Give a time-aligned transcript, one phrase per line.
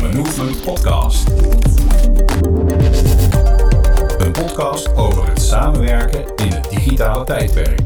[0.00, 1.28] de Movement Podcast.
[4.18, 7.80] Een podcast over het samenwerken in het digitale tijdperk.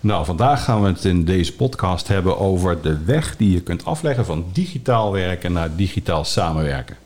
[0.00, 3.84] Nou, vandaag gaan we het in deze podcast hebben over de weg die je kunt
[3.84, 6.96] afleggen van digitaal werken naar digitaal samenwerken.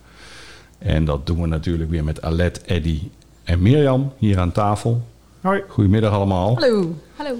[0.79, 3.01] En dat doen we natuurlijk weer met Alet, Eddy
[3.49, 5.03] en Mirjam hier aan tafel.
[5.41, 5.63] Hoi.
[5.69, 6.55] Goedemiddag allemaal.
[6.55, 6.95] Hallo.
[7.17, 7.35] Hallo.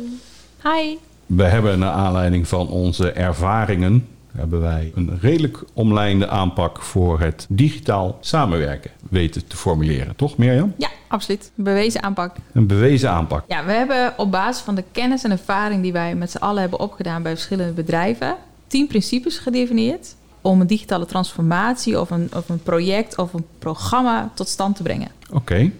[0.63, 0.97] Hi.
[1.27, 7.47] We hebben naar aanleiding van onze ervaringen hebben wij een redelijk omlijnde aanpak voor het
[7.49, 10.17] digitaal samenwerken weten te formuleren.
[10.17, 10.75] Toch Mirjam?
[10.77, 11.51] Ja, absoluut.
[11.55, 12.37] Bewezen aanpak.
[12.53, 13.45] Een bewezen aanpak.
[13.49, 16.61] Ja, we hebben op basis van de kennis en ervaring die wij met z'n allen
[16.61, 18.37] hebben opgedaan bij verschillende bedrijven,
[18.67, 24.31] tien principes gedefinieerd om een digitale transformatie of een, of een project of een programma
[24.35, 25.09] tot stand te brengen.
[25.33, 25.71] Oké.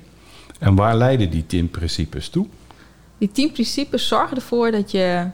[0.59, 2.47] En waar leiden die tien principes toe?
[3.19, 5.27] Die tien principes zorgen ervoor dat je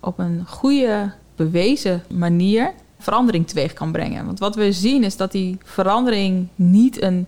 [0.00, 4.26] op een goede, bewezen manier verandering teweeg kan brengen.
[4.26, 7.26] Want wat we zien is dat die verandering niet een.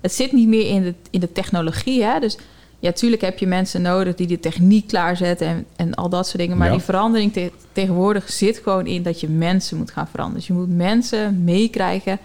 [0.00, 2.02] Het zit niet meer in de, in de technologie.
[2.04, 2.20] Hè?
[2.20, 2.38] Dus
[2.78, 6.38] ja, tuurlijk heb je mensen nodig die de techniek klaarzetten en, en al dat soort
[6.38, 6.56] dingen.
[6.56, 6.72] Maar Ja.
[6.72, 10.38] die verandering te- tegenwoordig zit gewoon in dat je mensen moet gaan veranderen.
[10.38, 12.18] Dus je moet mensen meekrijgen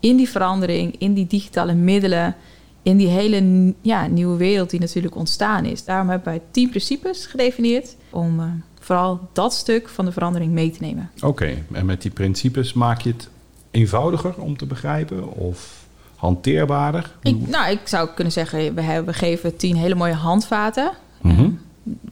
[0.00, 2.36] in die verandering, in die digitale middelen,
[2.82, 5.84] in die hele ja, nieuwe wereld die natuurlijk ontstaan is.
[5.84, 8.46] Daarom hebben wij tien principes gedefinieerd om eh,
[8.80, 11.10] vooral dat stuk van de verandering mee te nemen.
[11.20, 13.28] Oké, en met die principes maak je het
[13.70, 15.84] eenvoudiger om te begrijpen of
[16.16, 17.12] hanteerbaarder?
[17.22, 20.92] Ik, nou, ik zou kunnen zeggen, we, hebben, we geven tien hele mooie handvaten.
[21.20, 21.50] Mhm.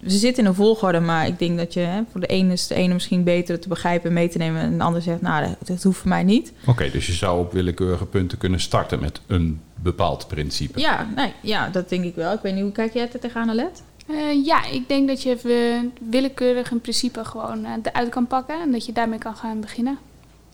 [0.07, 2.67] Ze zitten in een volgorde, maar ik denk dat je hè, voor de ene is
[2.67, 4.61] de ene misschien beter te begrijpen en mee te nemen.
[4.61, 6.53] En de ander zegt, nou, dat, dat hoeft voor mij niet.
[6.67, 10.81] Oké, dus je zou op willekeurige punten kunnen starten met een bepaald principe.
[10.81, 12.33] Ja, nee, ja, dat denk ik wel.
[12.33, 13.83] Ik weet niet, hoe kijk jij er tegenaan, Alet?
[14.07, 18.61] Eh, ja, ik denk dat je even willekeurig een principe gewoon eh, eruit kan pakken
[18.61, 19.99] en dat je daarmee kan gaan beginnen.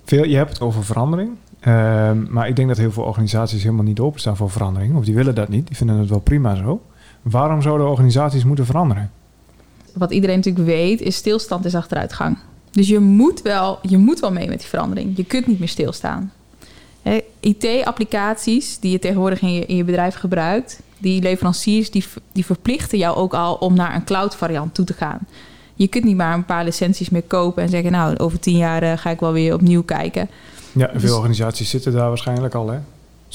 [0.04, 1.30] Veel, je hebt het over verandering.
[1.60, 4.96] Ehm, maar ik denk dat heel veel organisaties helemaal niet openstaan voor verandering.
[4.96, 5.66] Of die willen dat niet.
[5.66, 6.82] Die vinden het wel prima zo.
[7.30, 9.10] Waarom zouden organisaties moeten veranderen?
[9.92, 12.38] Wat iedereen natuurlijk weet, is stilstand is achteruitgang.
[12.70, 15.16] Dus je moet wel, je moet wel mee met die verandering.
[15.16, 16.32] Je kunt niet meer stilstaan.
[17.40, 22.98] IT-applicaties die je tegenwoordig in je, in je bedrijf gebruikt, die leveranciers die, die verplichten
[22.98, 25.18] jou ook al om naar een cloud variant toe te gaan.
[25.74, 28.82] Je kunt niet maar een paar licenties meer kopen en zeggen, nou, over tien jaar
[28.82, 30.28] eh, ga ik wel weer opnieuw kijken.
[30.72, 32.68] Ja, veel Dus- organisaties zitten daar waarschijnlijk al.
[32.68, 32.78] Hè?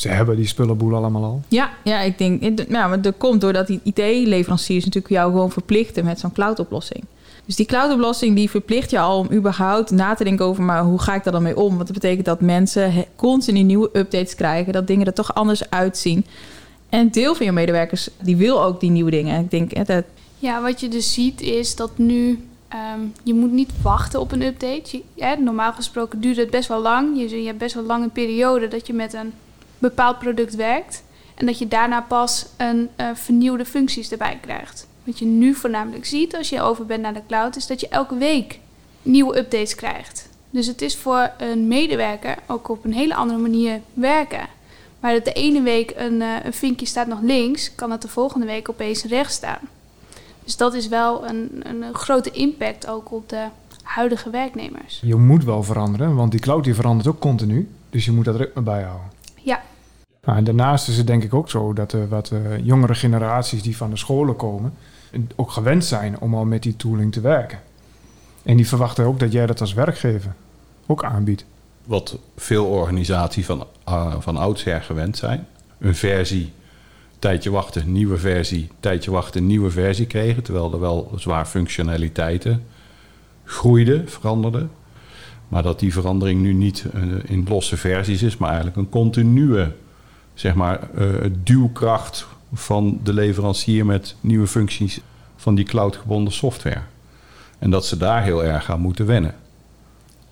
[0.01, 1.41] Ze hebben die spullenboel allemaal al.
[1.47, 6.19] Ja, ja ik denk, maar dat komt doordat die IT-leveranciers natuurlijk jou gewoon verplichten met
[6.19, 7.03] zo'n cloud-oplossing.
[7.45, 10.99] Dus die cloud-oplossing die verplicht je al om überhaupt na te denken over, maar hoe
[10.99, 11.75] ga ik daar dan mee om?
[11.75, 16.25] Want dat betekent dat mensen continu nieuwe updates krijgen, dat dingen er toch anders uitzien.
[16.89, 19.39] En een deel van je medewerkers die wil ook die nieuwe dingen.
[19.39, 20.03] Ik denk, hè, dat,
[20.39, 24.41] Ja, wat je dus ziet is dat nu ehm, je moet niet wachten op een
[24.41, 24.81] update.
[24.91, 27.19] Je, hè, normaal gesproken duurt het best wel lang.
[27.19, 29.33] Je, je hebt best wel lang een periode dat je met een
[29.81, 31.03] bepaald product werkt.
[31.35, 34.87] En dat je daarna pas een eh, vernieuwde functies erbij krijgt.
[35.03, 37.87] Wat je nu voornamelijk ziet als je over bent naar de cloud, is dat je
[37.87, 38.59] elke week
[39.01, 40.29] nieuwe updates krijgt.
[40.49, 44.47] Dus het is voor een medewerker ook op een hele andere manier werken.
[44.99, 48.07] Maar dat de ene week een, eh, een vinkje staat nog links, kan het de
[48.07, 49.59] volgende week opeens rechts staan.
[50.43, 53.45] Dus dat is wel een, een, grote impact ook op de
[53.83, 54.99] huidige werknemers.
[55.03, 57.69] Je moet wel veranderen, want die cloud die verandert ook continu.
[57.89, 59.05] Dus je moet dat ritme bijhouden.
[59.05, 59.20] Ja.
[60.21, 63.61] Nou, en daarnaast is het denk ik ook zo dat er wat eh, jongere generaties
[63.61, 64.73] die van de scholen komen...
[65.35, 67.59] ook gewend zijn om al met die tooling te werken.
[68.43, 70.33] En die verwachten ook dat jij dat als werkgever
[70.85, 71.45] ook aanbiedt.
[71.85, 75.47] Wat veel organisaties van, uh, van oudsher gewend zijn.
[75.79, 76.53] Een versie,
[77.19, 80.43] tijdje wachten, nieuwe versie, tijdje wachten, nieuwe versie kregen.
[80.43, 82.63] Terwijl er wel zwaar functionaliteiten
[83.43, 84.71] groeiden, veranderden.
[85.47, 89.71] Maar dat die verandering nu niet uh, in losse versies is, maar eigenlijk een continue
[90.41, 91.07] zeg maar, uh,
[91.43, 94.99] duwkracht van de leverancier met nieuwe functies
[95.35, 96.81] van die cloudgebonden software.
[97.59, 99.35] En dat ze daar heel erg aan moeten wennen.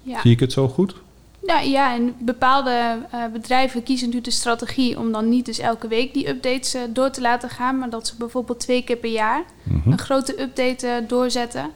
[0.01, 0.21] Ja.
[0.21, 0.95] Zie ik het zo goed?
[1.41, 5.87] Nou ja, en bepaalde uh, bedrijven kiezen natuurlijk de strategie om dan niet dus elke
[5.87, 9.11] week die updates uh, door te laten gaan, maar dat ze bijvoorbeeld twee keer per
[9.11, 9.91] jaar mm -hmm.
[9.91, 11.69] een grote update uh, doorzetten.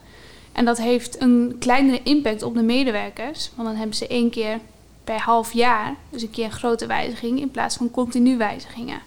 [0.51, 4.59] En dat heeft een kleinere impact op de medewerkers, want dan hebben ze één keer
[5.03, 8.99] per half jaar dus een keer een grote wijziging in plaats van continu wijzigingen.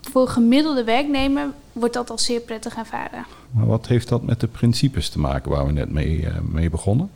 [0.00, 3.24] Voor een gemiddelde werknemer wordt dat al zeer prettig ervaren.
[3.50, 6.70] Maar wat heeft dat met de principes te maken waar we net mee, uh, mee
[6.70, 7.10] begonnen?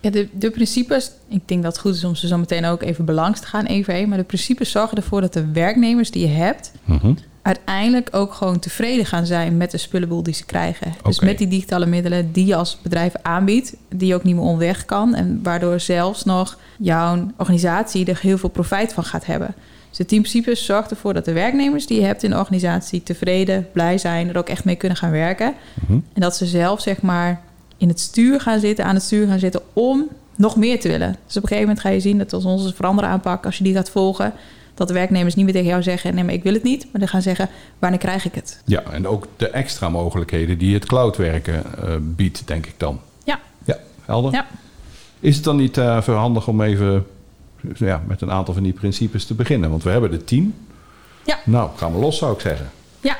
[0.00, 2.82] Ja, de, de principes, ik denk dat het goed is om ze zo meteen ook
[2.82, 4.08] even belangs te gaan, even heen.
[4.08, 6.92] Maar de principes zorgen ervoor dat de werknemers die je hebt, Mhm.
[6.92, 7.16] mm -hmm.
[7.42, 10.94] Uiteindelijk ook gewoon tevreden gaan zijn met de spullenboel die ze krijgen.
[11.02, 14.44] Dus met die digitale middelen die je als bedrijf aanbiedt, die je ook niet meer
[14.44, 15.14] onweg kan.
[15.14, 19.54] En waardoor zelfs nog jouw organisatie er heel veel profijt van gaat hebben.
[19.88, 23.02] Dus het team Principes zorgt ervoor dat de werknemers die je hebt in de organisatie
[23.02, 25.54] tevreden, blij zijn, er ook echt mee kunnen gaan werken.
[25.86, 25.92] Mhm.
[25.92, 27.40] En dat ze zelf zeg maar
[27.76, 31.16] in het stuur gaan zitten, aan het stuur gaan zitten om nog meer te willen.
[31.26, 33.64] Dus op een gegeven moment ga je zien dat als onze veranderen aanpak, als je
[33.64, 34.32] die gaat volgen,
[34.86, 37.00] dat de werknemers niet meer tegen jou zeggen: nee, maar ik wil het niet, maar
[37.00, 37.48] dan gaan zeggen:
[37.78, 38.62] wanneer krijg ik het?
[38.64, 43.00] Ja, en ook de extra mogelijkheden die het cloudwerken eh, biedt, denk ik dan.
[43.24, 43.40] Ja.
[43.64, 44.32] Ja, helder.
[44.32, 44.46] Ja.
[45.20, 47.06] Is het dan niet eh verhandig om even
[47.74, 49.70] ja, met een aantal van die principes te beginnen?
[49.70, 50.54] Want we hebben de tien.
[51.24, 51.38] Ja.
[51.44, 52.70] Nou, gaan we los, zou ik zeggen.
[53.00, 53.16] Ja.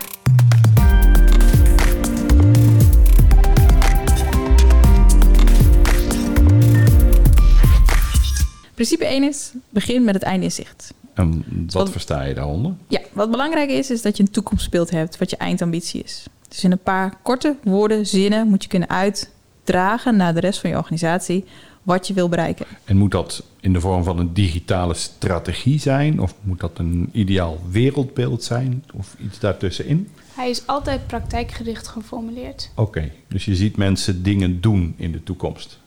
[8.75, 10.95] Principe 1 is: begin met het einde in zicht.
[11.15, 12.73] En wat Wat- versta je daaronder?
[12.89, 16.27] Ja, wat belangrijk is, is dat je een toekomstbeeld hebt wat je eindambitie is.
[16.49, 20.71] Dus in een paar korte woorden, zinnen moet je kunnen uitdragen naar de rest van
[20.71, 21.45] je organisatie
[21.83, 22.67] wat je wil bereiken.
[22.85, 26.21] En moet dat in de vorm van een digitale strategie zijn?
[26.21, 28.85] Of moet dat een ideaal wereldbeeld zijn?
[28.95, 30.09] Of iets daartussenin?
[30.35, 32.71] Hij is altijd praktijkgericht geformuleerd.
[32.75, 35.81] Oké, dus je ziet mensen dingen doen in de toekomst.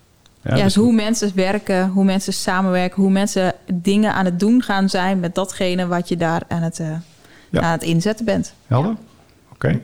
[0.45, 4.61] Ja, dus dus hoe mensen werken, hoe mensen samenwerken, hoe mensen dingen aan het doen
[4.61, 6.87] gaan zijn met datgene wat je daar aan het, eh,
[7.49, 7.61] Ja.
[7.61, 8.53] aan het inzetten bent.
[8.67, 8.95] Helder?
[9.53, 9.79] Oké.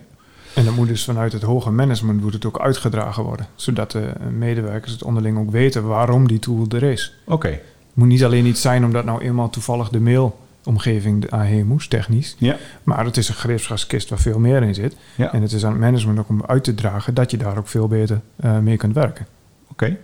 [0.56, 3.46] En dan moet dus vanuit het hoger management moet het ook uitgedragen worden.
[3.56, 7.14] Zodat de medewerkers het onderling ook weten waarom die tool er is.
[7.26, 7.48] Oké.
[7.48, 7.60] Het
[7.94, 12.36] moet niet alleen iets zijn omdat nou eenmaal toevallig de mailomgeving aan moest, technisch.
[12.40, 12.56] Ja.
[12.84, 14.96] Maar het is een greepschaskist waar veel meer in zit.
[15.16, 15.34] Ja.
[15.34, 17.68] En het is aan het management ook om uit te dragen dat je daar ook
[17.68, 19.28] veel beter eh, mee kunt werken.
[19.72, 19.98] Oké.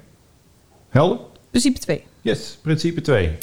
[0.89, 1.19] Helder?
[1.50, 2.04] Principe 2.
[2.22, 3.38] Yes, principe 2.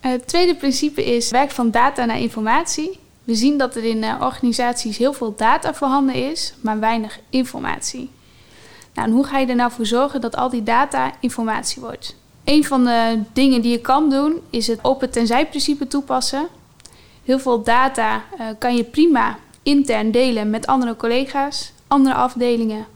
[0.00, 2.98] Eh, Het tweede principe is werk van data naar informatie.
[3.24, 8.10] We zien dat er in eh, organisaties heel veel data voorhanden is, maar weinig informatie.
[8.94, 12.16] Nou, en hoe ga je er nou voor zorgen dat al die data informatie wordt?
[12.44, 16.48] Een van de dingen die je kan doen is het open tenzij principe toepassen.
[17.24, 22.86] Heel veel data eh, kan je prima intern delen met andere collega's, andere afdelingen.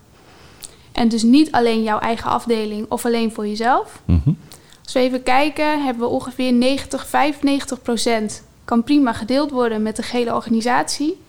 [0.92, 4.02] En dus niet alleen jouw eigen afdeling of alleen voor jezelf.
[4.04, 4.30] Mhm.
[4.84, 9.96] Als we even kijken, hebben we ongeveer 90, 95 procent kan prima gedeeld worden met
[9.96, 11.20] de gehele organisatie.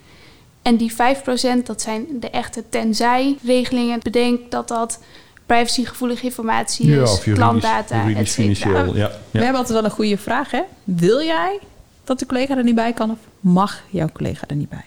[0.61, 4.00] En die 5 procent, dat zijn de echte tenzij-regelingen.
[4.03, 5.00] Bedenk dat dat
[5.45, 8.85] privacygevoelige informatie is, klantdata, et cetera.
[8.93, 10.61] Ja, We hebben altijd wel een goede vraag, hè?
[10.83, 11.59] Wil jij
[12.07, 14.86] dat de collega er niet bij kan of mag jouw collega er niet bij?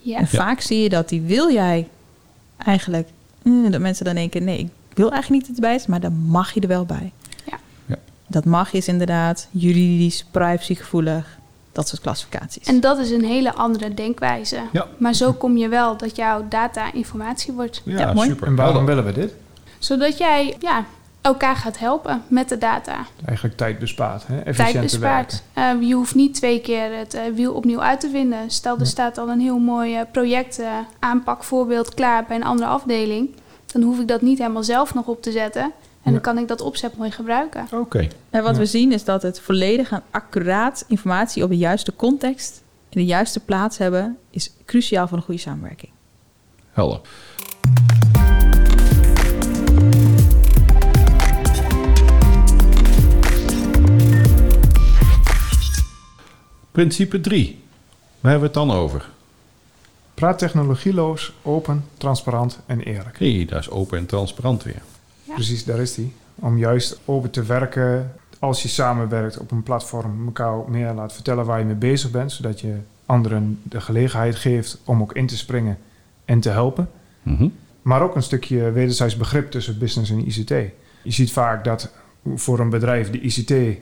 [0.00, 0.18] Ja.
[0.18, 1.88] En vaak zie je dat die wil jij
[2.58, 3.08] eigenlijk,
[3.42, 6.00] mm, dat mensen dan denken, nee, ik wil eigenlijk niet dat het erbij is, maar
[6.00, 7.12] dan mag je er wel bij.
[7.44, 7.58] Ja.
[7.86, 7.96] Ja.
[8.26, 11.38] Dat mag is inderdaad juridisch, privacygevoelig,
[11.72, 12.66] dat soort klassificaties.
[12.66, 14.60] En dat is een hele andere denkwijze.
[14.72, 14.86] Ja.
[14.98, 17.82] Maar zo kom je wel dat jouw data informatie wordt.
[17.84, 18.28] Ja, Ja, mooi.
[18.28, 18.46] super.
[18.46, 19.32] En waarom willen we dit?
[19.78, 20.84] Zodat jij ja,
[21.26, 23.06] elkaar gaat helpen met de data.
[23.24, 24.34] Eigenlijk tijd bespaart, hè?
[24.34, 25.26] tijd efficiënter werken.
[25.26, 25.42] bespaart.
[25.80, 28.50] Eh, je hoeft niet twee keer het eh, wiel opnieuw uit te vinden.
[28.50, 28.84] Stel, er Ja.
[28.86, 30.60] staat al een heel mooi eh, project,
[30.98, 33.34] aanpakvoorbeeld klaar bij een andere afdeling.
[33.66, 35.62] Dan hoef ik dat niet helemaal zelf nog op te zetten.
[35.62, 35.72] En
[36.02, 36.10] Ja.
[36.10, 37.66] dan kan ik dat opzet mooi gebruiken.
[37.72, 38.08] Oké.
[38.30, 38.58] En wat Ja.
[38.60, 43.06] we zien is dat het volledig en accuraat informatie op de juiste context in de
[43.06, 45.90] juiste plaats hebben, is cruciaal voor een goede samenwerking.
[46.72, 47.00] Helder.
[56.76, 57.58] Principe 3.
[58.20, 59.08] Waar hebben we het dan over?
[60.14, 63.18] Praat technologieloos, open, transparant en eerlijk.
[63.18, 64.82] Hé, dat is open en transparant weer.
[65.22, 65.34] Ja.
[65.34, 66.12] Precies, daar is die.
[66.34, 71.44] Om juist open te werken als je samenwerkt op een platform, elkaar meer laat vertellen
[71.44, 75.36] waar je mee bezig bent, zodat je anderen de gelegenheid geeft om ook in te
[75.36, 75.78] springen
[76.24, 76.90] en te helpen.
[77.22, 77.48] Mhm.
[77.82, 80.50] Maar ook een stukje wederzijds begrip tussen business en ICT.
[81.02, 81.92] Je ziet vaak dat
[82.34, 83.78] voor een bedrijf de ICT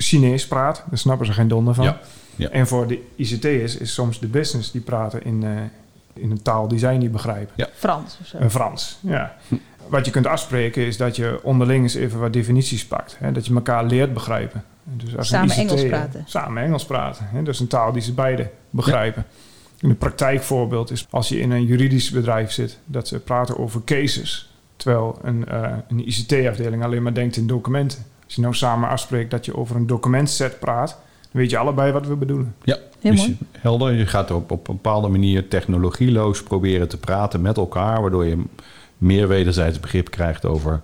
[0.00, 1.84] Chinees praat, daar snappen ze geen donder van.
[1.84, 2.00] Ja,
[2.36, 2.48] ja.
[2.48, 5.50] En voor de ICT'ers is soms de business die praten in, eh,
[6.22, 7.66] in een taal die zij niet begrijpen.
[7.74, 8.38] Frans of zo.
[8.38, 9.36] Een Frans, ja.
[9.88, 13.16] Wat je kunt afspreken is dat je onderling eens even wat definities pakt.
[13.18, 13.32] Hè?
[13.32, 14.64] Dat je elkaar leert begrijpen.
[14.84, 16.24] Dus als Samen een Engels praten.
[16.26, 17.28] Samen Engels praten.
[17.30, 17.42] Hè?
[17.42, 19.24] Dat is een taal die ze beide begrijpen.
[19.80, 24.52] Een praktijkvoorbeeld is als je in een juridisch bedrijf zit, dat ze praten over cases.
[24.76, 28.04] Terwijl een, eh, een ICT-afdeling alleen maar denkt in documenten.
[28.28, 30.88] Als je nou samen afspreekt dat je over een documentset praat,
[31.20, 32.54] dan weet je allebei wat we bedoelen.
[32.64, 33.38] Ja, Heel dus mooi.
[33.58, 33.92] helder.
[33.92, 38.42] Je gaat op, op een bepaalde manier technologieloos proberen te praten met elkaar, waardoor je
[38.98, 40.80] meer wederzijds begrip krijgt over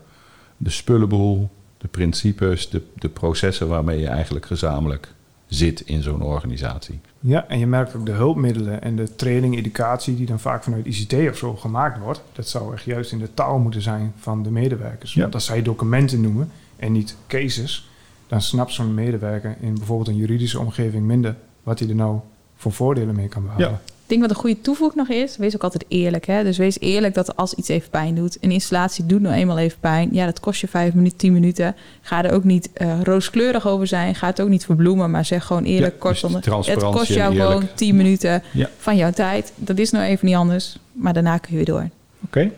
[0.56, 5.08] de spullenboel, de principes, de, de processen waarmee je eigenlijk gezamenlijk
[5.46, 7.00] zit in zo'n organisatie.
[7.26, 10.86] Ja, en je merkt ook de hulpmiddelen en de training, educatie die dan vaak vanuit
[10.86, 12.22] ICT of zo gemaakt wordt.
[12.32, 15.14] Dat zou echt juist in de taal moeten zijn van de medewerkers.
[15.14, 15.20] Ja.
[15.22, 17.90] Want als zij documenten noemen en niet cases,
[18.26, 22.20] dan snapt zo'n medewerker in bijvoorbeeld een juridische omgeving minder wat hij er nou
[22.56, 23.68] voor voordelen mee kan behalen.
[23.68, 23.93] Ja.
[24.04, 26.26] Ik denk wat een goede toevoeging nog is, wees ook altijd eerlijk.
[26.26, 26.42] Hè?
[26.44, 28.36] Dus wees eerlijk dat als iets even pijn doet.
[28.40, 30.08] Een installatie doet nou eenmaal even pijn.
[30.12, 31.74] Ja, dat kost je vijf minuten, tien minuten.
[32.00, 34.14] Ga er ook niet eh, rooskleurig over zijn.
[34.14, 37.36] Ga het ook niet verbloemen, maar zeg gewoon eerlijk, Ja, kort dus Het kost jou
[37.36, 38.68] gewoon tien minuten Ja.
[38.78, 39.52] van jouw tijd.
[39.56, 41.88] Dat is nou even niet anders, maar daarna kun je weer door.
[42.24, 42.50] Oké.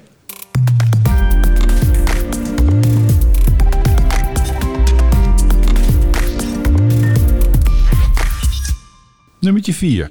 [9.40, 10.10] Nummertje 4.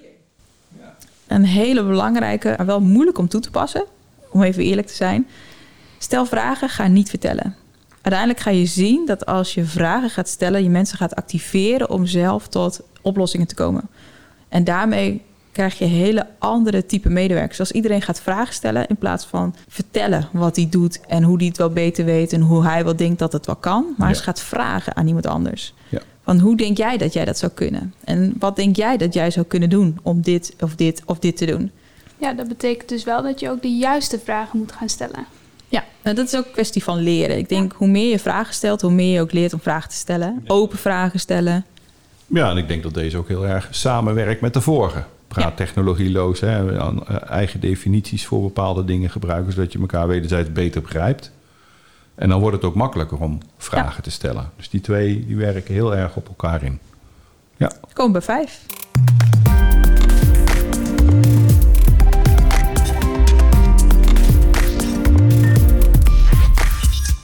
[1.36, 3.84] Een hele belangrijke, maar wel moeilijk om toe te passen,
[4.32, 5.28] om even eerlijk te zijn.
[5.98, 7.56] Stel vragen, ga niet vertellen.
[8.02, 12.06] Uiteindelijk ga je zien dat als je vragen gaat stellen, je mensen gaat activeren om
[12.06, 13.90] zelf tot oplossingen te komen.
[14.50, 17.60] En daarmee krijg je hele andere type medewerkers.
[17.60, 21.46] Als iedereen gaat vragen stellen in plaats van vertellen wat hij doet en hoe hij
[21.46, 24.14] het wel beter weet en hoe hij wel denkt dat het wel kan, maar Ja.
[24.14, 25.74] eens gaat vragen aan iemand anders.
[25.90, 26.00] Ja.
[26.26, 27.94] Van hoe denk jij dat jij dat zou kunnen?
[28.04, 31.38] En wat denk jij dat jij zou kunnen doen om dit of dit of dit
[31.38, 31.72] te doen?
[32.18, 35.26] Ja, dat betekent dus wel dat je ook de juiste vragen moet gaan stellen.
[35.68, 37.38] Ja, nou, dat is ook een kwestie van leren.
[37.38, 39.96] Ik denk, hoe meer je vragen stelt, hoe meer je ook leert om vragen te
[39.96, 40.44] stellen.
[40.48, 41.66] Open vragen stellen.
[42.28, 45.04] Ja, en ik denk dat deze ook heel erg samenwerkt met de vorige.
[45.28, 45.52] Praat Ja.
[45.52, 46.92] technologieloos, hè, eh,
[47.30, 51.32] eigen definities voor bepaalde dingen gebruiken, zodat je elkaar wederzijds beter begrijpt.
[52.16, 54.50] En dan wordt het ook makkelijker om vragen te stellen.
[54.56, 56.80] Dus die twee die werken heel erg op elkaar in.
[57.58, 58.66] Ja, komen bij vijf.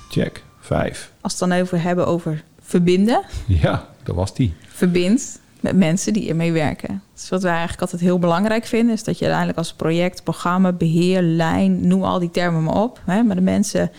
[0.10, 0.44] check.
[0.60, 1.12] Vijf.
[1.22, 3.24] Als we het dan even hebben over verbinden.
[3.48, 4.54] Ja, dat was die.
[4.68, 7.04] Verbind met mensen die ermee werken.
[7.14, 8.94] Dus wat wij eigenlijk altijd heel belangrijk vinden...
[8.94, 11.88] is dat je uiteindelijk als project, programma, beheer, lijn...
[11.88, 13.02] noem al die termen maar op.
[13.06, 13.92] Hè, maar de mensen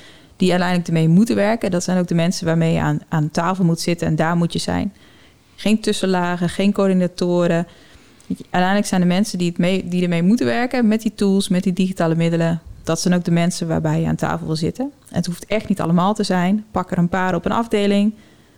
[0.43, 1.71] die uiteindelijk ermee moeten werken...
[1.71, 4.07] dat zijn ook de mensen waarmee je aan, aan tafel moet zitten...
[4.07, 4.93] en daar moet je zijn.
[5.57, 7.67] Geen tussenlagen, geen coördinatoren.
[8.29, 10.89] Uiteindelijk zijn de mensen die, het mee, die ermee moeten werken...
[10.89, 12.61] met die tools, met die digitale middelen...
[12.83, 14.93] dat zijn ook de mensen waarbij je aan tafel wil zitten.
[15.09, 16.65] Het hoeft echt niet allemaal te zijn.
[16.71, 18.13] Pak er een paar op een afdeling...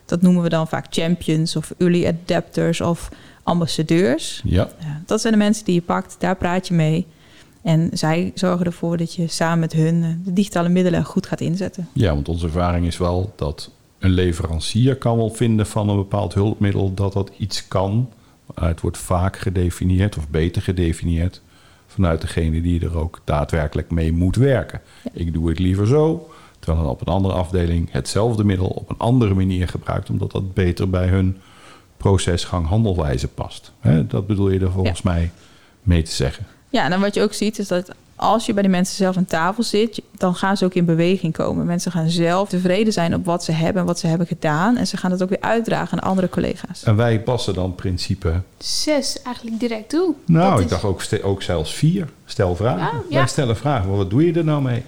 [0.05, 3.09] Dat noemen we dan vaak champions of early adapters of
[3.43, 4.41] ambassadeurs.
[4.45, 4.69] Ja,
[5.07, 7.07] dat zijn de mensen die je pakt, daar praat je mee.
[7.65, 11.41] En zij zorgen ervoor dat je samen met hun eh, de digitale middelen goed gaat
[11.41, 11.89] inzetten.
[11.93, 16.35] ja, want onze ervaring is wel dat een leverancier kan wel vinden van een bepaald
[16.35, 18.09] hulpmiddel dat dat iets kan.
[18.55, 21.41] Maar het wordt vaak gedefinieerd of beter gedefinieerd
[21.87, 24.81] vanuit degene die er ook daadwerkelijk mee moet werken.
[25.13, 28.99] Ik doe het liever zo, terwijl dan op een andere afdeling hetzelfde middel op een
[28.99, 31.37] andere manier gebruikt, omdat dat beter bij hun
[31.97, 33.73] procesgang handelwijze past.
[34.09, 35.31] Dat bedoel je er volgens mij
[35.83, 36.47] mee te zeggen.
[36.75, 39.17] Ja, en dan wat je ook ziet is dat als je bij de mensen zelf
[39.17, 41.67] aan tafel zit, dan gaan ze ook in beweging komen.
[41.67, 44.77] Mensen gaan zelf tevreden zijn op wat ze hebben en wat ze hebben gedaan.
[44.77, 46.83] En ze gaan het ook weer uitdragen aan andere collega's.
[46.83, 50.15] En wij passen dan principe Zes eigenlijk direct toe.
[50.27, 52.09] Nou, Dat ik is- dacht ook, ook zelfs vier.
[52.25, 52.81] Stel vragen.
[52.81, 53.17] Ja, ja.
[53.19, 53.89] Wij stellen vragen.
[53.89, 54.83] Maar wat doe je er nou mee?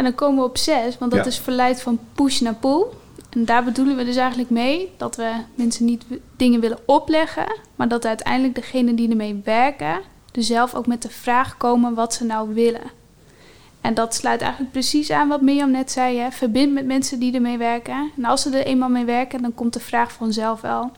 [0.00, 1.26] En dan komen we op zes, want dat Ja.
[1.30, 2.84] is verleid van push naar pull.
[3.30, 6.04] En daar bedoelen we dus eigenlijk mee dat we mensen niet
[6.36, 10.00] dingen willen opleggen, maar dat uiteindelijk degenen die ermee werken,
[10.32, 12.90] er zelf ook met de vraag komen wat ze nou willen.
[13.80, 16.18] En dat sluit eigenlijk precies aan wat Mirjam net zei.
[16.18, 16.30] Hè?
[16.30, 18.10] Verbind met mensen die ermee werken.
[18.16, 20.90] En als ze er eenmaal mee werken, dan komt de vraag vanzelf wel.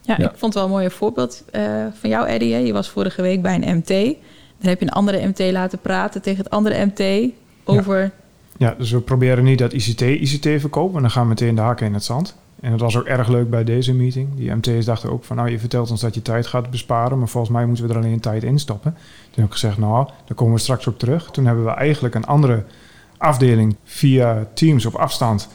[0.00, 0.24] Ja, Ja.
[0.30, 2.52] ik vond het wel een mooi voorbeeld eh, van jou, Eddie.
[2.54, 2.58] hè.
[2.58, 3.88] Je was vorige week bij een MT.
[4.58, 7.32] Dan heb je een andere MT laten praten tegen het andere MT
[7.64, 8.00] over...
[8.02, 8.10] Ja,
[8.78, 11.86] dus we proberen niet dat ICT ICT verkoopt, en dan gaan we meteen de hakken
[11.86, 12.36] in het zand.
[12.60, 14.28] En dat was ook erg leuk bij deze meeting.
[14.34, 17.28] Die MT's dachten ook van, nou, je vertelt ons dat je tijd gaat besparen, maar
[17.28, 18.92] volgens mij moeten we er alleen tijd in stoppen.
[18.92, 21.30] Toen heb ik gezegd, nou, daar komen we straks op terug.
[21.30, 22.64] Toen hebben we eigenlijk een andere
[23.16, 25.48] afdeling via Teams op afstand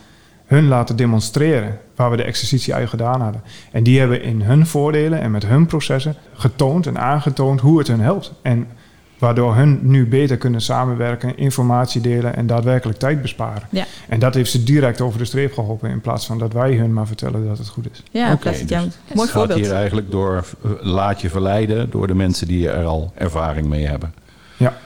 [0.45, 3.43] hun laten demonstreren waar we de exercitie eigenlijk gedaan hadden.
[3.71, 7.87] En die hebben in hun voordelen en met hun processen getoond en aangetoond hoe het
[7.87, 8.33] hun helpt.
[8.41, 8.67] En
[9.17, 13.67] waardoor hun nu beter kunnen samenwerken, informatie delen en daadwerkelijk tijd besparen.
[13.69, 13.85] Ja.
[14.09, 16.93] En dat heeft ze direct over de streep geholpen in plaats van dat wij hun
[16.93, 18.03] maar vertellen dat het goed is.
[18.11, 19.59] Ja, jij dus mooi Het gaat voorbeeld.
[19.59, 23.87] hier eigenlijk door, eh, laat je verleiden door de mensen die er al ervaring mee
[23.87, 24.13] hebben.
[24.57, 24.77] Ja.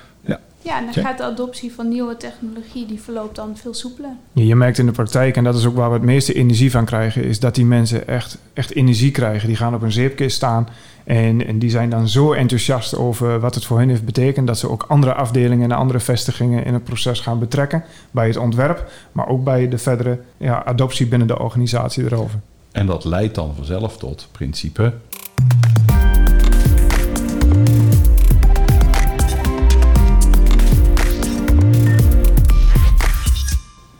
[0.61, 4.11] Ja, en dan gaat de adoptie van nieuwe technologie, die verloopt dan veel soepeler.
[4.33, 6.71] Je, je merkt in de praktijk, en dat is ook waar we het meeste energie
[6.71, 9.47] van krijgen, is dat die mensen echt, echt energie krijgen.
[9.47, 10.67] Die gaan op een zeepkist staan
[11.03, 14.57] en, en die zijn dan zo enthousiast over wat het voor hen heeft betekend, dat
[14.57, 17.83] ze ook andere afdelingen en andere vestigingen in het proces gaan betrekken.
[18.11, 22.39] Bij het ontwerp, maar ook bij de verdere ja, adoptie binnen de organisatie erover.
[22.71, 24.93] En dat leidt dan vanzelf tot principe.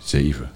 [0.10, 0.50] Zeven.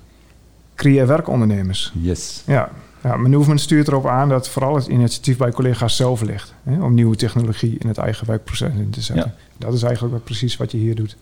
[0.76, 1.92] Creëer werkondernemers.
[2.02, 2.44] Yes.
[2.46, 2.70] Ja,
[3.04, 6.54] ja Movement stuurt erop aan dat vooral het initiatief bij collega's zelf ligt.
[6.64, 9.34] Hè, om nieuwe technologie in het eigen werkproces in te zetten.
[9.58, 11.18] Dat is eigenlijk precies wat je hier doet.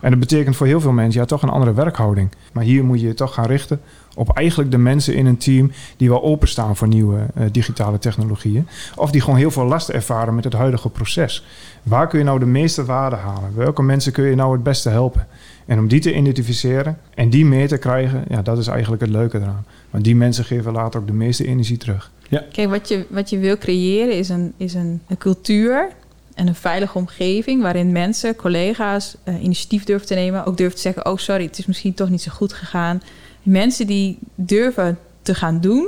[0.00, 2.30] En dat betekent voor heel veel mensen ja, toch een andere werkhouding.
[2.52, 3.80] Maar hier moet je je toch gaan richten
[4.14, 8.68] op eigenlijk de mensen in een team die wel openstaan voor nieuwe eh, digitale technologieën.
[8.94, 11.44] Of die gewoon heel veel last ervaren met het huidige proces.
[11.82, 13.50] Waar kun je nou de meeste waarde halen?
[13.54, 15.26] Welke mensen kun je nou het beste helpen?
[15.66, 19.10] En om die te identificeren en die mee te krijgen, ja, dat is eigenlijk het
[19.10, 19.64] leuke eraan.
[19.90, 22.10] Want die mensen geven later ook de meeste energie terug.
[22.52, 25.88] Kijk, wat je, wat je wil creëren is, een, is een, een cultuur
[26.34, 30.44] en een veilige omgeving waarin mensen, collega's, eh, initiatief durven te nemen.
[30.44, 33.02] Ook durven te zeggen, oh sorry, het is misschien toch niet zo goed gegaan.
[33.42, 35.86] Mensen die durven te gaan doen,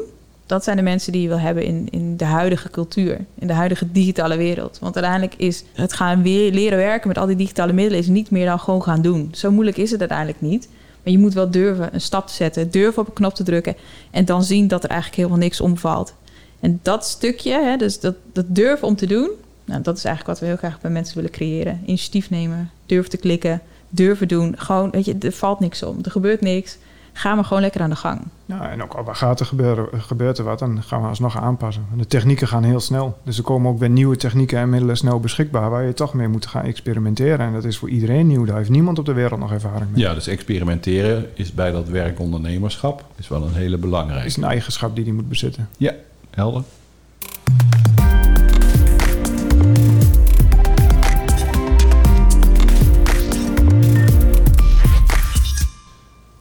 [0.48, 3.52] dat zijn de mensen die je wil hebben in, in de huidige cultuur, in de
[3.52, 4.78] huidige digitale wereld.
[4.80, 8.30] Want uiteindelijk is het gaan weer leren werken met al die digitale middelen is niet
[8.30, 9.28] meer dan gewoon gaan doen.
[9.32, 10.68] Zo moeilijk is het uiteindelijk niet.
[11.02, 13.76] Maar je moet wel durven een stap te zetten, durven op een knop te drukken
[14.10, 16.14] en dan zien dat er eigenlijk helemaal niks omvalt.
[16.60, 19.30] En dat stukje, hè, dus dat, dat durven om te doen,
[19.64, 21.82] nou, dat is eigenlijk wat we heel graag bij mensen willen creëren.
[21.86, 24.54] Initiatief nemen, durven te klikken, durven doen.
[24.58, 26.78] Gewoon, weet je, er valt niks om, er gebeurt niks.
[27.18, 28.20] Ga maar gewoon lekker aan de gang.
[28.44, 31.86] Ja, en ook al gaat er gebeuren, gebeurt er wat, dan gaan we alsnog aanpassen.
[31.96, 33.18] De technieken gaan heel snel.
[33.24, 36.28] Dus er komen ook weer nieuwe technieken en middelen snel beschikbaar waar je toch mee
[36.28, 37.46] moet gaan experimenteren.
[37.46, 38.44] En dat is voor iedereen nieuw.
[38.44, 40.00] Daar heeft niemand op de wereld nog ervaring mee.
[40.00, 44.26] Ja, dus experimenteren is bij dat werkondernemerschap is wel een hele belangrijke.
[44.26, 45.68] is een eigenschap die die moet bezitten.
[45.76, 45.94] Ja,
[46.30, 46.62] helder.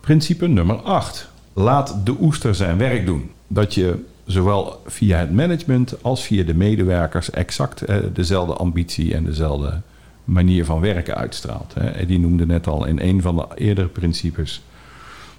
[0.08, 1.30] Principe nummer 8.
[1.54, 3.30] Laat de oester zijn werk doen.
[3.48, 9.24] Dat je zowel via het management als via de medewerkers exact eh, dezelfde ambitie en
[9.24, 9.82] dezelfde
[10.24, 11.74] manier van werken uitstraalt.
[11.74, 14.62] Eddie noemde net al in een van de eerdere principes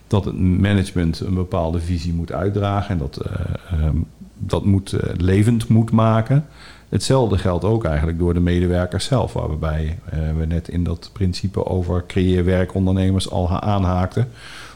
[0.07, 3.33] dat het management een bepaalde visie moet uitdragen en dat, eh,
[3.70, 3.96] ehm,
[4.38, 6.46] dat moet, eh, levend moet maken.
[6.88, 11.66] Hetzelfde geldt ook eigenlijk door de medewerkers zelf, waarbij eh, we net in dat principe
[11.66, 14.29] over creëer werkondernemers al ha- aanhaakten.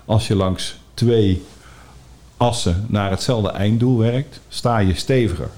[0.05, 1.43] Als je langs twee
[2.37, 5.49] assen naar hetzelfde einddoel werkt, sta je steviger.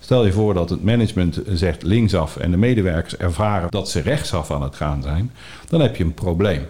[0.00, 4.50] Stel je voor dat het management zegt linksaf en de medewerkers ervaren dat ze rechtsaf
[4.50, 5.32] aan het gaan zijn,
[5.68, 6.66] dan heb je een probleem.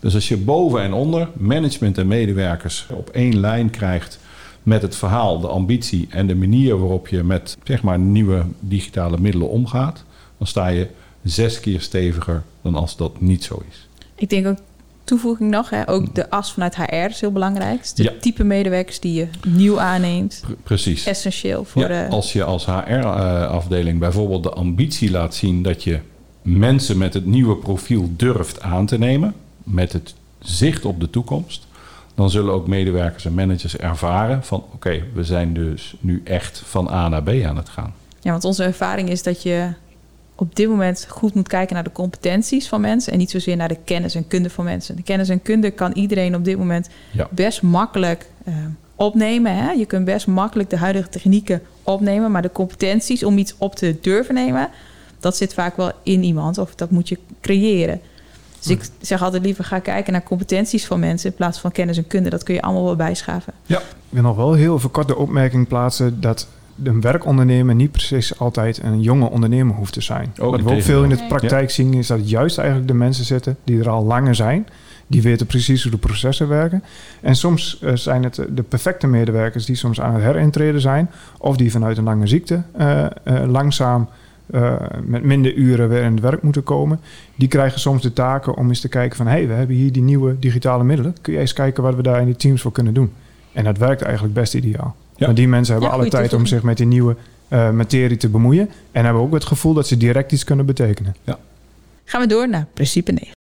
[0.00, 4.18] Dus als je boven en onder management en medewerkers op één lijn krijgt
[4.68, 9.18] met het verhaal, de ambitie en de manier waarop je met zeg maar nieuwe digitale
[9.20, 10.04] middelen omgaat,
[10.38, 10.86] dan sta je
[11.22, 13.88] zes keer steviger dan als dat niet zo is.
[14.14, 14.56] Ik denk ook
[15.04, 17.80] toevoeging nog, hè, ook de as vanuit HR is heel belangrijk.
[17.80, 18.12] Dus de Ja.
[18.20, 21.06] type medewerkers die je nieuw aanneemt, Pre- precies.
[21.06, 22.06] essentieel voor Ja, de.
[22.10, 25.98] als je als HR-afdeling bijvoorbeeld de ambitie laat zien dat je
[26.42, 31.66] mensen met het nieuwe profiel durft aan te nemen, met het zicht op de toekomst,
[32.18, 36.88] dan zullen ook medewerkers en managers ervaren van oké, we zijn dus nu echt van
[36.90, 37.94] A naar B aan het gaan.
[38.20, 39.68] Ja, want onze ervaring is dat je
[40.34, 43.68] op dit moment goed moet kijken naar de competenties van mensen en niet zozeer naar
[43.68, 44.96] de kennis en kunde van mensen.
[44.96, 47.28] De kennis en kunde kan iedereen op dit moment Ja.
[47.30, 48.54] best makkelijk eh,
[48.94, 49.56] opnemen.
[49.56, 49.70] Hè?
[49.70, 53.96] Je kunt best makkelijk de huidige technieken opnemen, maar de competenties om iets op te
[54.00, 54.68] durven nemen,
[55.20, 58.00] dat zit vaak wel in iemand of dat moet je creëren.
[58.58, 61.96] Dus ik zeg altijd liever ga kijken naar competenties van mensen in plaats van kennis
[61.96, 62.30] en kunde.
[62.30, 63.52] Dat kun je allemaal wel bijschaven.
[63.66, 66.48] Ik wil nog wel heel even kort de opmerking plaatsen dat
[66.82, 70.32] een werkondernemer niet precies altijd een jonge ondernemer hoeft te zijn.
[70.38, 73.24] Ook Wat we ook veel in de praktijk zien is dat juist eigenlijk de mensen
[73.24, 74.66] zitten die er al langer zijn.
[75.06, 76.82] Die weten precies hoe de processen werken.
[77.20, 81.10] En soms eh, zijn het de perfecte medewerkers die soms aan het herintreden zijn.
[81.38, 83.10] Of die vanuit een lange ziekte eh, eh,
[83.46, 84.08] langzaam
[84.50, 87.00] eh, met minder uren weer in het werk moeten komen.
[87.34, 89.26] Die krijgen soms de taken om eens te kijken van...
[89.26, 91.16] hé, hey, we hebben hier die nieuwe digitale middelen.
[91.20, 93.12] Kun jij eens kijken wat we daar in die teams voor kunnen doen?
[93.52, 94.96] En dat werkt eigenlijk best ideaal.
[95.16, 95.24] Ja.
[95.24, 97.16] Want die mensen hebben Ja, alle tijd om zich met die nieuwe
[97.48, 98.70] eh, materie te bemoeien.
[98.92, 101.14] En hebben ook het gevoel dat ze direct iets kunnen betekenen.
[102.04, 103.36] Gaan we door naar principe 9.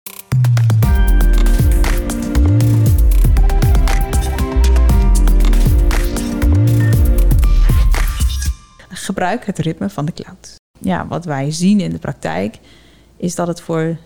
[8.90, 10.63] Gebruik het ritme van de cloud.
[10.84, 12.60] Ja, wat wij zien in de praktijk
[13.18, 13.98] is dat het voor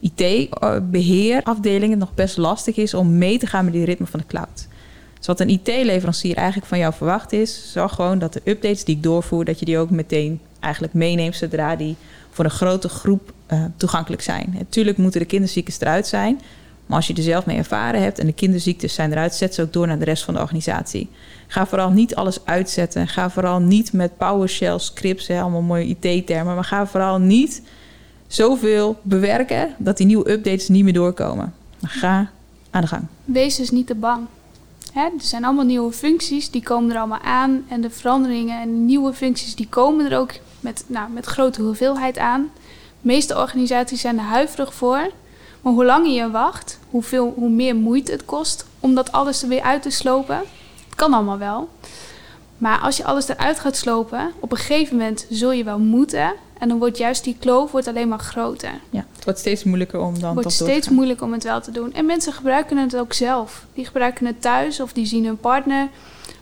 [0.00, 4.68] IT-beheerafdelingen nog best lastig is om mee te gaan met die ritme van de cloud.
[5.18, 8.96] Dus wat een IT-leverancier eigenlijk van jou verwacht is, zorg gewoon dat de updates die
[8.96, 11.96] ik doorvoer, dat je die ook meteen eigenlijk meeneemt zodra die
[12.30, 14.54] voor een grote groep uh, toegankelijk zijn.
[14.58, 16.40] Natuurlijk moeten de kinderziektes eruit zijn,
[16.86, 19.62] maar als je er zelf mee ervaren hebt en de kinderziektes zijn eruit, zet ze
[19.62, 21.08] ook door naar de rest van de organisatie.
[21.46, 23.08] Ga vooral niet alles uitzetten.
[23.08, 27.62] Ga vooral niet met PowerShell scripts, hè, allemaal mooie IT-termen, maar ga vooral niet
[28.26, 31.54] zoveel bewerken dat die nieuwe updates niet meer doorkomen.
[31.82, 32.30] Ga
[32.70, 33.06] aan de gang.
[33.24, 34.26] Wees dus niet te bang.
[34.92, 37.64] Hè, er zijn allemaal nieuwe functies, die komen er allemaal aan.
[37.68, 42.18] En de veranderingen en nieuwe functies, die komen er ook met, nou, met grote hoeveelheid
[42.18, 42.50] aan.
[43.00, 45.10] De meeste organisaties zijn er huiverig voor.
[45.64, 49.48] Maar hoe langer je wacht, hoeveel, hoe meer moeite het kost om dat alles er
[49.48, 50.36] weer uit te slopen.
[50.84, 51.68] Het kan allemaal wel.
[52.58, 56.32] Maar als je alles eruit gaat slopen, op een gegeven moment zul je wel moeten.
[56.58, 58.70] En dan wordt juist die kloof wordt alleen maar groter.
[58.90, 61.70] Ja, het wordt steeds moeilijker om dan Het wordt steeds moeilijker om het wel te
[61.70, 61.92] doen.
[61.92, 63.66] En mensen gebruiken het ook zelf.
[63.74, 65.88] Die gebruiken het thuis of die zien hun partner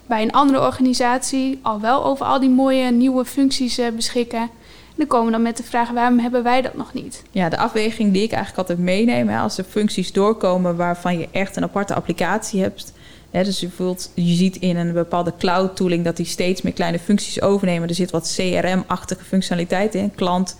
[0.06, 4.50] bij een andere organisatie al wel over al die mooie nieuwe functies eh, beschikken.
[4.96, 7.22] Dan komen we dan met de vraag: waarom hebben wij dat nog niet?
[7.30, 11.28] Ja, de afweging die ik eigenlijk altijd meeneem, hè, als er functies doorkomen waarvan je
[11.32, 12.92] echt een aparte applicatie hebt.
[13.30, 16.72] Hè, dus je, voelt, je ziet in een bepaalde cloud tooling dat die steeds meer
[16.72, 17.88] kleine functies overnemen.
[17.88, 20.56] Er zit wat CRM-achtige functionaliteit in, klant.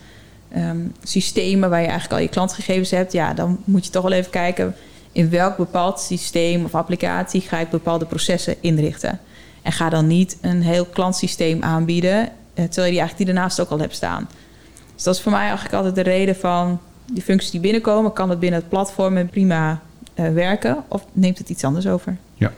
[0.49, 4.13] Ehm, systemen waar je eigenlijk al je klantgegevens hebt, ja, dan moet je toch wel
[4.13, 4.75] even kijken
[5.13, 9.21] in welk bepaald systeem of applicatie ga ik bepaalde processen inrichten.
[9.63, 13.71] En ga dan niet een heel klantsysteem aanbieden, terwijl je die eigenlijk die daarnaast ook
[13.71, 14.29] al hebt staan.
[14.95, 16.81] Dus dat is voor mij eigenlijk altijd de reden van
[17.13, 19.81] die functies die binnenkomen, kan het binnen het platform prima
[20.15, 22.17] uh, werken of neemt het iets anders over?
[22.35, 22.53] Ja.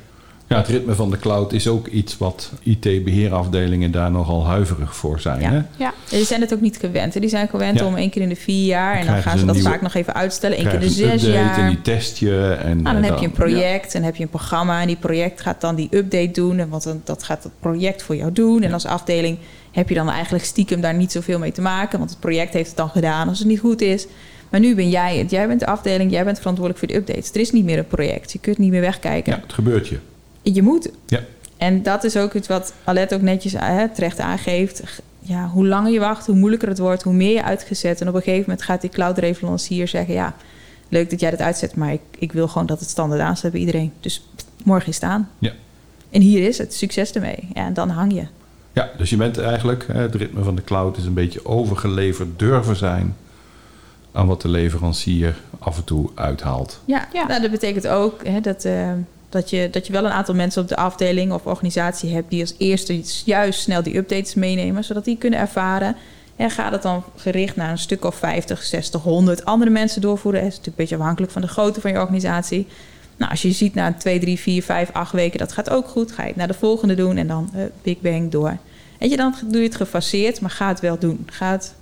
[0.48, 5.20] Ja, het ritme van de cloud is ook iets wat IT-beheerafdelingen daar nogal huiverig voor
[5.20, 5.40] zijn.
[5.40, 5.50] Ja.
[5.50, 5.62] Hè?
[5.76, 5.92] ja.
[6.08, 7.14] Die zijn het ook niet gewend.
[7.14, 7.20] Hè?
[7.20, 8.96] Die zijn gewend om één keer in de vier jaar.
[8.96, 10.58] En dan gaan ze dat vaak nog even uitstellen.
[10.60, 11.58] Eén keer de zes jaar.
[11.58, 12.58] En die test je.
[12.62, 14.80] En, nou, dan heb je een project en heb je een programma.
[14.80, 16.58] En die project gaat dan die update doen.
[16.58, 18.62] En wat, dat gaat het project voor jou doen.
[18.62, 19.38] En als afdeling
[19.74, 21.98] heb je dan eigenlijk stiekem daar niet zoveel mee te maken.
[21.98, 24.06] Want het project heeft het dan gedaan als het niet goed is.
[24.50, 25.30] Maar nu ben jij het.
[25.30, 26.10] Jij bent de afdeling.
[26.10, 27.30] Jij bent verantwoordelijk voor de updates.
[27.30, 28.32] Er is niet meer een project.
[28.32, 29.32] Je kunt niet meer wegkijken.
[29.32, 29.98] Ja, het gebeurt je.
[30.42, 30.90] Je moet.
[31.06, 31.20] Ja.
[31.56, 34.82] En dat is ook iets wat Alet ook netjes hè, terecht aangeeft.
[35.20, 38.00] Ja, hoe langer je wacht, hoe moeilijker het wordt, hoe meer je uitgezet.
[38.00, 40.14] En op een gegeven moment gaat die cloud-leverancier zeggen...
[40.14, 40.34] ja,
[40.88, 43.60] leuk dat jij dat uitzet, maar ik, ik wil gewoon dat het standaard aanstaat bij
[43.60, 43.92] iedereen.
[44.00, 44.28] Dus
[44.64, 45.30] morgen is staan.
[45.38, 45.52] Ja.
[46.10, 47.48] En hier is het, succes ermee.
[47.54, 48.26] Ja, en dan hang je.
[48.74, 52.76] Ja, dus je bent eigenlijk, het ritme van de cloud is een beetje overgeleverd durven
[52.76, 53.16] zijn
[54.12, 56.80] aan wat de leverancier af en toe uithaalt.
[56.84, 57.26] Ja, ja.
[57.26, 58.90] Nou, dat betekent ook hè, dat, uh,
[59.28, 62.40] dat, je, dat je wel een aantal mensen op de afdeling of organisatie hebt die
[62.40, 65.96] als eerste juist snel die updates meenemen, zodat die kunnen ervaren.
[66.36, 70.40] En gaat het dan gericht naar een stuk of 50, 60, 100 andere mensen doorvoeren?
[70.40, 72.66] Dat is natuurlijk een beetje afhankelijk van de grootte van je organisatie.
[73.16, 76.12] Nou, als je ziet na 2, 3, 4, 5, 8 weken, dat gaat ook goed.
[76.12, 78.56] Ga je het naar de volgende doen en dan uh, Big Bang door.
[78.98, 81.26] Weet je, dan doe je het gefaseerd, maar ga het wel doen.
[81.30, 81.74] Ga het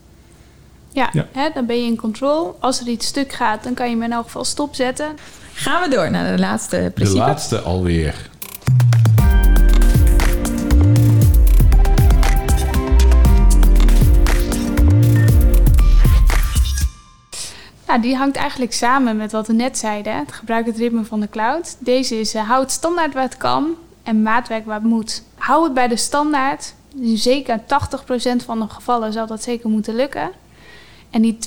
[0.92, 1.26] ja, ja.
[1.32, 2.56] Hè, dan ben je in control.
[2.60, 5.16] Als er iets stuk gaat, dan kan je hem in elk geval stopzetten.
[5.54, 7.18] Gaan we door naar de laatste principe.
[7.18, 8.30] De laatste alweer.
[18.00, 20.16] Die hangt eigenlijk samen met wat we net zeiden.
[20.16, 21.76] Het gebruik het ritme van de cloud.
[21.78, 25.22] Deze is uh, hou het standaard waar het kan en maatwerk waar het moet.
[25.34, 26.74] Hou het bij de standaard.
[27.02, 27.64] Zeker 80%
[28.44, 30.30] van de gevallen zal dat zeker moeten lukken.
[31.10, 31.38] En die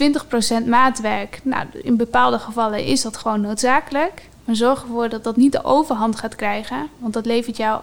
[0.63, 4.29] 20% maatwerk, nou, in bepaalde gevallen is dat gewoon noodzakelijk.
[4.45, 7.81] Maar zorg ervoor dat dat niet de overhand gaat krijgen, want dat levert jou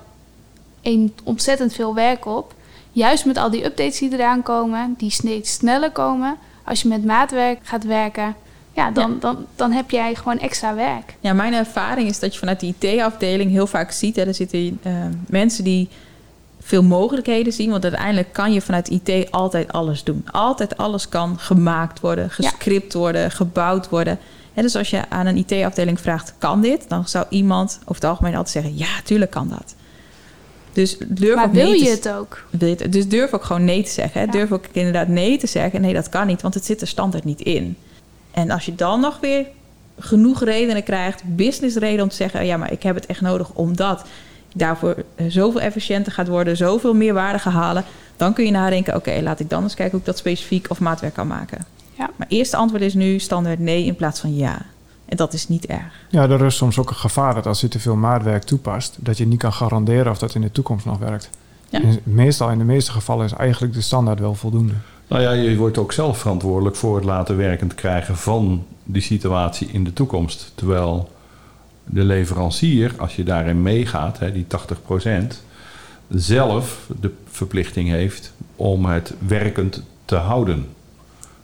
[0.83, 2.55] een, ontzettend veel werk op.
[2.93, 6.37] Juist met al die updates die eraan komen, die steeds sneller komen.
[6.65, 8.37] Als je met maatwerk gaat werken,
[8.75, 9.17] ja, dan.
[9.21, 11.15] Dan, dan heb jij gewoon extra werk.
[11.21, 14.17] Ja, mijn ervaring is dat je vanuit de IT-afdeling heel vaak ziet...
[14.17, 14.93] Hè, er zitten uh,
[15.29, 15.89] mensen die
[16.61, 17.71] veel mogelijkheden zien.
[17.71, 20.25] Want uiteindelijk kan je vanuit IT altijd alles doen.
[20.31, 24.19] Altijd alles kan gemaakt worden, gescript worden, gebouwd worden.
[24.55, 26.89] En dus als je aan een IT-afdeling vraagt, kan dit?
[26.89, 29.75] Dan zou iemand over het algemeen altijd zeggen, ja, tuurlijk kan dat.
[30.73, 32.45] Dus durf maar ook wil nee je te, het ook?
[32.51, 34.21] Wil je het, dus durf ook gewoon nee te zeggen.
[34.21, 34.27] Hè?
[34.27, 34.33] Ja.
[34.33, 35.81] Durf ook inderdaad nee te zeggen.
[35.81, 37.77] Nee, dat kan niet, want het zit er standaard niet in.
[38.33, 39.47] En als je dan nog weer
[39.99, 42.47] genoeg redenen krijgt, businessreden om te zeggen...
[42.47, 44.05] ja, maar ik heb het echt nodig omdat
[44.55, 47.85] daarvoor zoveel efficiënter gaat worden, zoveel meer waarde gaan halen,
[48.17, 50.81] dan kun je nadenken: oké, laat ik dan eens kijken hoe ik dat specifiek of
[50.81, 51.65] maatwerk kan maken.
[51.99, 52.11] Ja.
[52.17, 54.63] Maar eerste antwoord is nu standaard nee in plaats van ja.
[55.05, 55.93] En dat is niet erg.
[56.09, 59.19] Ja, er is soms ook een gevaar dat als je te veel maatwerk toepast, dat
[59.19, 61.31] je niet kan garanderen of dat in de toekomst nog werkt.
[61.69, 61.83] Ja.
[61.83, 64.75] En meestal, in de meeste gevallen, is eigenlijk de standaard wel voldoende.
[65.09, 69.69] Nou ja, je wordt ook zelf verantwoordelijk voor het laten werkend krijgen van die situatie
[69.73, 70.53] in de toekomst.
[70.55, 71.11] Terwijl
[71.85, 75.43] de leverancier, als je daarin meegaat, hè, die 80%,
[76.09, 80.67] zelf de verplichting heeft om het werkend te houden.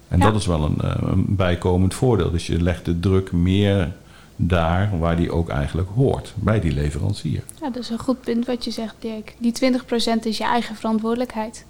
[0.08, 0.24] En Ja.
[0.24, 2.30] dat is wel een, eh, een bijkomend voordeel.
[2.30, 3.92] Dus je legt de druk meer
[4.36, 7.42] daar waar die ook eigenlijk hoort, bij die leverancier.
[7.60, 9.34] Ja, dat is een goed punt wat je zegt, Dirk.
[9.38, 11.64] Die 20% is je eigen verantwoordelijkheid.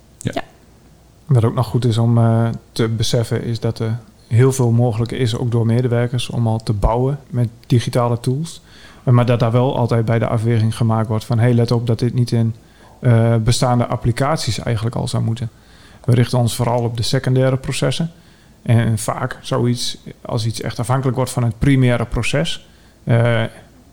[1.29, 5.13] Wat ook nog goed is om eh, te beseffen is dat er heel veel mogelijk
[5.13, 8.63] is, ook door medewerkers, om al te bouwen met digitale tools.
[9.05, 11.87] Eh, Maar dat daar wel altijd bij de afweging gemaakt wordt van hey, let op
[11.87, 12.55] dat dit niet in
[13.01, 15.51] eh, bestaande applicaties eigenlijk al zou moeten.
[16.05, 18.11] We richten ons vooral op de secundaire processen.
[18.63, 22.69] En vaak zoiets, als iets echt afhankelijk wordt van het primaire proces,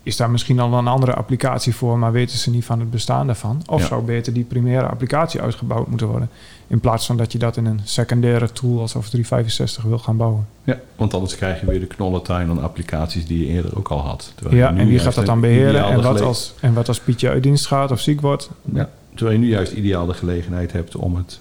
[0.06, 3.26] is daar misschien al een andere applicatie voor, maar weten ze niet van het bestaan
[3.26, 3.62] daarvan.
[3.66, 3.86] Of Ja.
[3.86, 6.30] zou beter die primaire applicatie uitgebouwd moeten worden.
[6.66, 10.16] In plaats van dat je dat in een secundaire tool als Office 365 wil gaan
[10.16, 10.46] bouwen.
[10.64, 13.98] Ja, want anders krijg je weer de knollentuin aan applicaties die je eerder ook al
[14.00, 14.32] had.
[14.34, 15.84] Terwijl Ja, en wie gaat dat dan beheren?
[15.84, 18.50] En wat, als, en wat als Pietje uit dienst gaat of ziek wordt?
[18.72, 21.40] Ja, terwijl je nu juist ideaal de gelegenheid hebt om het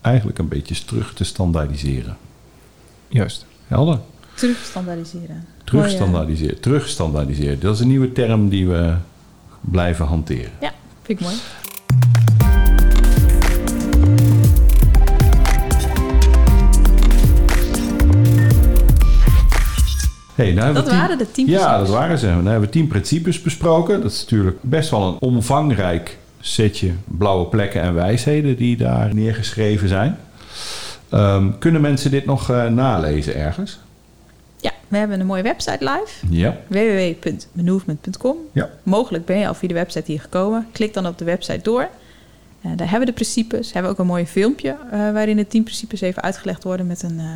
[0.00, 2.16] eigenlijk een beetje terug te standaardiseren.
[3.08, 3.46] Juist.
[3.66, 3.98] Helder?
[4.34, 5.44] Terug standaardiseren.
[5.64, 6.60] Terugstandardiseren.
[6.60, 7.60] Terugstandardiseren.
[7.60, 8.94] Dat is een nieuwe term die we
[9.60, 10.50] blijven hanteren.
[11.02, 11.34] Vind ik mooi.
[20.34, 22.26] Hey, nou Dat we tien- waren de tien Ja, dat waren ze.
[22.26, 24.02] Dan hebben we tien principes besproken.
[24.02, 29.88] Dat is natuurlijk best wel een omvangrijk setje blauwe plekken en wijsheden die daar neergeschreven
[29.88, 30.18] zijn.
[31.08, 33.78] Ehm, kunnen mensen dit nog eh, nalezen ergens?
[34.88, 36.26] We hebben een mooie website live.
[36.30, 36.56] Ja.
[36.66, 38.36] www.manovement.com.
[38.52, 38.70] Ja.
[38.82, 40.66] Mogelijk ben je al via de website hier gekomen.
[40.72, 41.88] Klik dan op de website door.
[42.60, 43.72] Eh, daar hebben we de principes.
[43.72, 47.02] Hebben we ook een mooi filmpje eh, waarin de tien principes even uitgelegd worden met
[47.02, 47.26] een eh,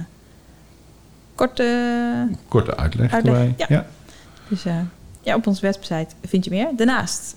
[1.35, 2.29] korte.
[2.49, 3.55] Korte uitleg, Uitleg, erbij.
[3.57, 3.67] ja.
[3.69, 3.87] ja.
[4.49, 4.63] Dus
[5.23, 6.69] ja, op onze website vind je meer.
[6.77, 7.37] Daarnaast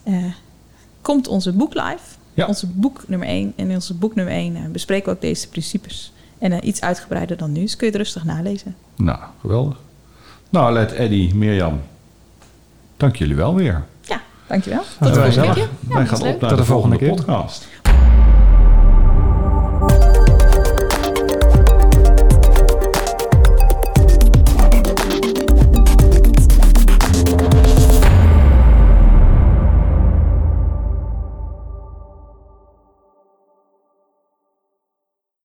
[1.01, 1.99] komt onze boek live.
[2.33, 2.45] Ja.
[2.47, 3.53] Onze boek nummer 1.
[3.55, 6.13] En in onze boek nummer 1 bespreken we ook deze principes.
[6.37, 7.61] En iets uitgebreider dan nu.
[7.61, 8.75] Dus kun je het rustig nalezen.
[8.95, 9.77] Nou, geweldig.
[10.51, 11.81] Nou, let Eddie, Mirjam,
[12.97, 13.83] dank jullie wel weer.
[14.01, 14.83] Ja, dankjewel.
[14.99, 15.69] Tot de Wij volgende gaan- keer.
[15.95, 17.67] Wij gaan op naar Tot de de volgende podcast.